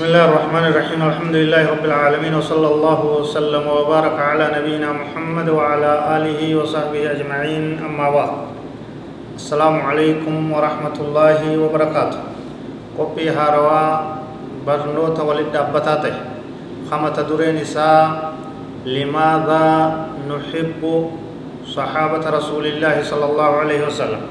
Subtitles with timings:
[0.00, 1.00] بسم الله الرحمن الرحيم.
[1.12, 7.84] الحمد لله رب العالمين وصلى الله وسلم وبارك على نبينا محمد وعلى آله وصحبه أجمعين.
[7.84, 8.32] أما بعد
[9.36, 12.20] السلام عليكم ورحمة الله وبركاته.
[12.96, 13.84] قبي هاروا
[14.64, 16.14] برنوت ولد أبتاته.
[16.88, 18.32] خمة درين نساء
[18.88, 19.68] لماذا
[20.32, 20.82] نحب
[21.76, 24.22] صحابة رسول الله صلى الله عليه وسلم؟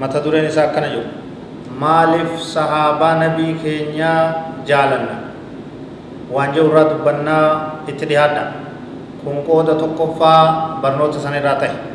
[0.00, 1.12] متى درين نساء كان
[1.78, 5.15] maaliif sahaabaa nabii keenya jaalanna
[6.33, 7.47] waan jiru irraa dubbannaa
[7.87, 8.43] itti dhihaadha
[9.23, 11.93] kun qooda tokkoffaa barnoota san irraa ta'e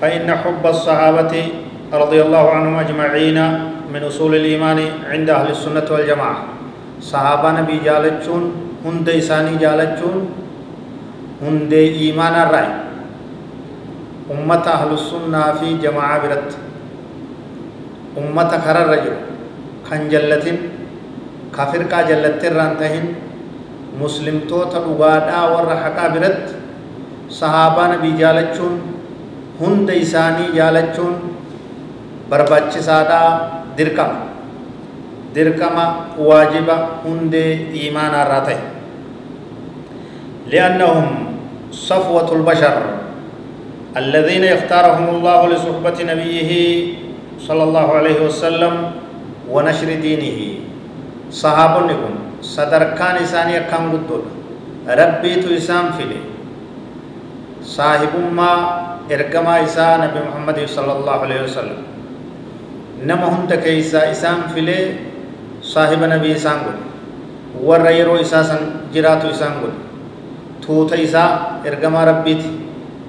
[0.00, 1.32] فإن حب الصحابة
[1.92, 3.38] رضي الله عنهم أجمعين
[3.94, 4.78] من أصول الإيمان
[5.10, 6.38] عند أهل السنة والجماعة
[7.00, 8.42] صحابة نبي جالتشون
[8.84, 10.16] هند إساني جالتشون
[11.46, 12.70] هند إيمان الرأي
[14.34, 16.50] أمة أهل السنة في جماعة برت
[18.14, 19.18] ummata kararra jiru
[19.82, 20.06] kan
[21.59, 23.15] jallatin ka firqaa jallattirraan tahin
[23.99, 26.53] muslimtoota dhugaadhaa warra haqaa biratti
[27.27, 28.79] sahaabaa nabii jaalachuun
[29.59, 31.15] hunda isaanii jaalachuun
[32.29, 34.17] barbaachisaadhaa dirqama
[35.35, 35.85] dirqama
[36.17, 38.59] waajiba hundee iimaanaarraa ta'e
[40.49, 41.07] لأنهم
[41.71, 42.77] صفوة البشر
[43.97, 46.51] الذين يختارهم الله لصحبة نبيه
[47.39, 48.91] صلى الله عليه وسلم
[49.49, 50.58] ونشر دينه
[53.69, 54.23] كم قدود.
[54.89, 56.21] ربي تو إسام فيلي
[57.61, 58.51] صاحب ما
[59.05, 61.79] إرقما إسا نبي محمد صلى الله عليه وسلم.
[63.05, 64.79] نما هند كيسا إسام فيلي
[65.61, 66.79] صاحب نبي إسام قد.
[67.61, 68.61] ور يرو إسا سن
[68.93, 69.75] جراتو إسام قد.
[70.65, 71.23] توتا إسا
[71.67, 72.51] إرقما ربيتي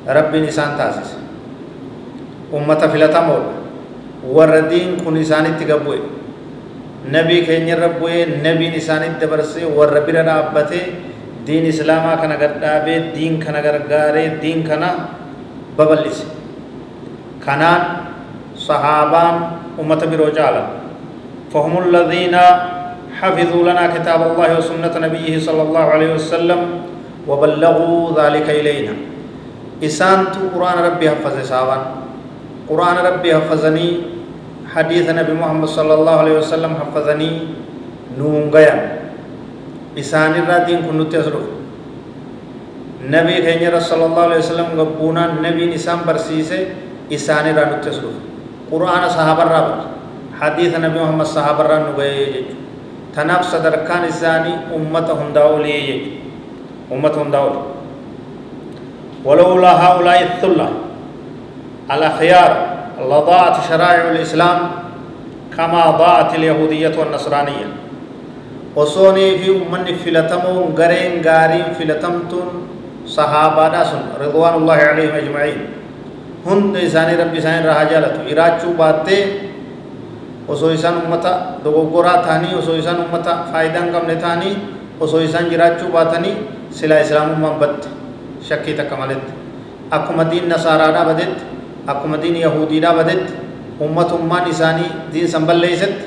[0.09, 1.11] ربي نسان تاسس.
[2.53, 3.45] أمة فلتا مول.
[4.21, 6.20] warra diin kun isaanitti gabbu'e
[7.11, 8.07] نبي كين ربو
[8.47, 10.83] نبي نسان الدبرسي وربي رابطه
[11.47, 14.91] دين اسلاما كنا غرتابي دين كنا غرغاري دين كنا
[15.79, 16.19] ببلس
[17.45, 17.71] كنا
[18.57, 19.35] صحابان
[19.81, 20.65] امته بروجالا
[21.53, 22.37] فهم الذين
[23.21, 26.61] حفظوا لنا كتاب الله وسنة نبيه صلى الله عليه وسلم
[27.29, 28.95] وبلغوا ذلك إلينا.
[29.85, 31.83] إسان تو قرآن ربي حفظ سابان
[32.69, 33.89] قرآن ربي حفظني
[34.75, 37.31] حديث نبي محمد صلى الله عليه وسلم حفظني
[38.19, 38.77] نون غيا
[39.99, 41.47] إسان الرادين كنت أسرف
[43.11, 46.61] نبي خيني صلى الله عليه وسلم قبونا نبي نسان برسيسة
[47.11, 48.15] إسان الرادين تسرف
[48.71, 49.81] قرآن صحابة الرابط
[50.41, 52.43] حديث نبي محمد صحابة الرادين نغيا
[53.17, 56.01] تناف صدر كان إساني أمة هنداولي.
[56.93, 57.63] أمة هنداولي
[59.25, 60.69] ولولا هؤلاء الثلة.
[61.91, 62.70] الأخيار
[63.07, 64.59] لضاعت شرائع الإسلام
[65.57, 67.69] كما ضاعت اليهودية والنصرانية
[68.77, 72.49] وصوني في أمن فلتمون غرين غارين فلتمتون
[73.07, 75.61] صحابة داسون رضوان الله عليهم أجمعين
[76.47, 79.51] هند إساني ربي إساني رها جالتو إراچو باتي
[80.51, 84.55] osoo isaan ummata dogoggoraa ta'anii osoo isaan ummata faayidaa hin qabne ta'anii
[85.01, 86.35] osoo isaan jiraachuu baatanii
[86.79, 87.87] silaa islaamummaan badde
[88.49, 89.33] shakkii takka maletti
[89.91, 91.45] akkuma diin nasaaraadhaa badetti
[91.93, 93.33] akkuma diin yahudiidhaa badetti
[93.85, 96.05] ummatummaan isaanii diin san balleeysetti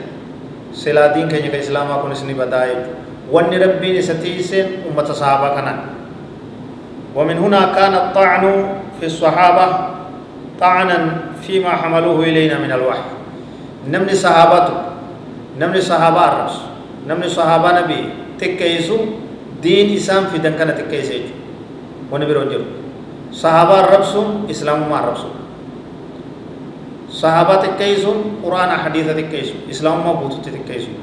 [0.81, 3.01] silaa diin keenya ka islaamaa kunis ni badaa jechuudha
[3.33, 5.81] wanni rabbiin isa tiiseen ummata sahaabaa kanaan
[7.13, 8.43] ومن هنا كان الطعن
[8.99, 9.65] في الصحابة
[10.57, 10.97] طعنا
[11.45, 13.05] فيما حملوه إلينا من الوحي
[13.85, 14.73] نمني صحابته
[15.61, 16.55] نمني صحابة الرس
[17.05, 17.99] نمني صحابة نبي
[18.41, 18.97] تكيسو
[19.61, 21.21] دين إسلام في دنكنا تكيسي
[22.11, 22.63] ونبي رجل
[23.29, 25.33] صحابة الرسول إسلام ما الرسول
[28.43, 30.97] قرآن حديث تكيسون إسلام ما بوتو تكيسون.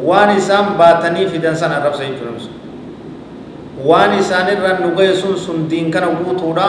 [0.00, 2.56] وان إسام باتني في دنسان الرب سيجون مسلم
[3.84, 6.68] وان إسان الرن نغيسون سن دين كان بوتودا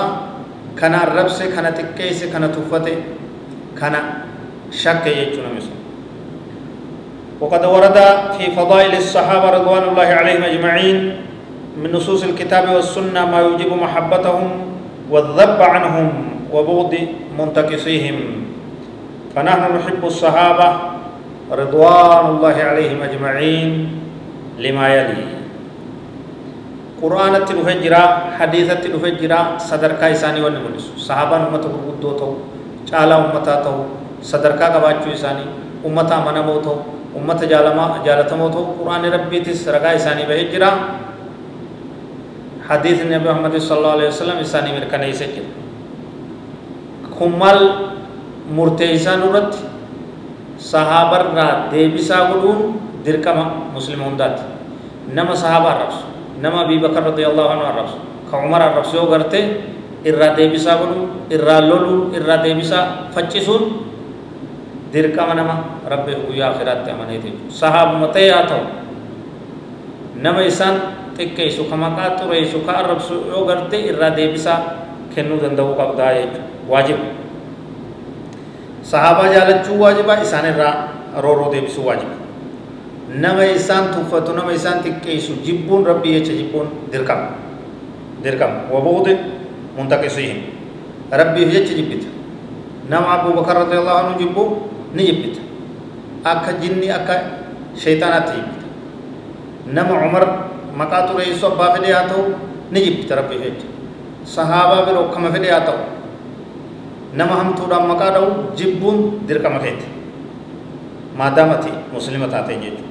[0.76, 2.98] كان الرب سي كان تكيس كان تفته
[3.80, 3.96] كان
[4.72, 5.80] شك يجون مسلم
[7.40, 7.98] وقد ورد
[8.38, 10.98] في فضائل الصحابة رضوان الله عليهم أجمعين
[11.78, 14.50] من نصوص الكتاب والسنة ما يوجب محبتهم
[15.10, 16.10] والذب عنهم.
[16.54, 16.94] وبغض
[17.40, 18.18] منتكسيهم.
[19.36, 20.68] فنحن نحب الصحابة
[21.52, 23.70] رضوان الله عليهم أجمعين
[24.60, 25.24] لما يلي.
[27.02, 28.04] قرآن التلفجرة
[28.38, 32.30] حديث التلفجرة صدر كايساني ونملس صحابة أمة قرقودو تو
[32.86, 33.90] چالا أمتا تو
[34.22, 35.46] صدر كا قباچو إساني
[35.82, 36.76] أمتا منمو تو
[37.18, 38.62] أمة جالما جالتمو تو.
[38.86, 40.72] قرآن ربي تس رقا إساني بهجرة
[42.70, 45.61] حديث النبي محمد صلى الله عليه وسلم إساني مركنا يسجل
[48.52, 49.54] مرتيسان رت
[50.60, 52.60] صحابر را ديبسا قلون
[53.06, 53.46] دركما
[53.76, 54.38] مسلم هندات
[55.16, 56.00] نما صحابة الربس
[56.44, 57.94] نما أبي بكر رضي الله عنه الربس
[58.32, 59.42] كعمر الربس يو غرتي
[60.08, 62.80] إرى ديبسا قلون إرى لولو إرى ديبسا
[63.16, 63.92] فچسون
[64.92, 65.56] dirqama nama
[65.88, 68.64] rabbi guyyaa akhiraatti amaneetiif sahaabumata yaa ta'u
[70.20, 70.76] nama isaan
[71.16, 74.60] xiqqeessu ka maqaa xureessu ka arrabsu yoo garte irraa deebisaa
[75.16, 77.06] kennuu danda'uu qabdaa jechuudha waajiba
[78.82, 80.74] sahaabaa jaalachuu waajiba isaan irraa
[81.24, 82.16] rooroo deebisuu waajiba
[83.24, 87.28] nama isaan tuffatu nama isaan xiqqeessu jibbuun rabbii jecha jibbuun dirqama
[88.24, 89.14] dirqama wabuuti
[89.78, 90.40] muntaqisihim
[91.12, 92.08] rabbiif jecha jibbita
[92.90, 94.48] nama abubakar radiyallahu anhu jibbuu
[94.96, 95.42] ni jibbita
[96.24, 97.16] akka jinni akka
[97.76, 98.66] shayxaanaatti jibbita
[99.76, 100.24] nama umar
[100.80, 102.24] maqaa xureessu abbaa fedhe haa ta'u
[102.72, 103.68] ni jibbita rabbiif jecha
[104.36, 105.80] sahaabaa biroo kama fedhe haa ta'u
[107.20, 108.30] nama hamtuudhaan maqaa dha'u
[108.60, 108.98] jibbuun
[109.28, 109.88] dirqama keeti
[111.20, 112.90] maadaamati muslima taatee jechuudha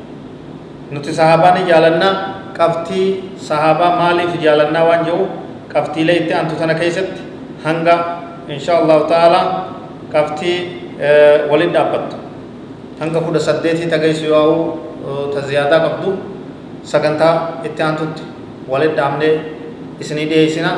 [0.93, 2.13] nuti sahaabaa ni jaalannaa
[2.59, 3.07] qabxii
[3.49, 5.25] sahaabaa maaliif jaalannaa waan jedhu
[5.73, 7.21] qabxiilee itti aantu tana keessatti
[7.65, 7.95] hanga
[8.55, 9.41] insha allahu ta'ala
[10.15, 10.57] qabxii
[11.51, 12.17] waliin dhaabbattu
[13.01, 14.53] hanga kudha saddeetii tageessu yoo
[15.35, 16.11] ta ziyaadaa qabdu
[16.93, 17.35] sagantaa
[17.67, 18.23] itti aantutti
[18.71, 19.35] waliin dhaabnee
[20.03, 20.71] isinii dhiyeessina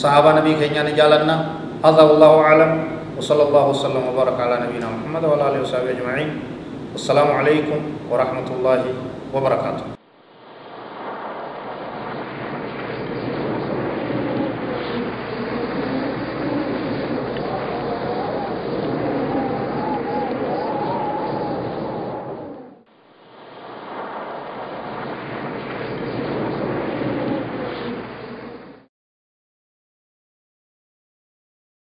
[0.00, 1.38] sahaabaa nabii keenyaa ni jaalannaa
[1.84, 2.72] هذا والله أعلم.
[3.20, 6.30] وصلى الله وسلم وبارك على نبينا محمد وعلى آله وصحبه أجمعين.
[6.96, 8.82] والسلام عليكم ورحمة الله
[9.36, 9.84] وبركاته.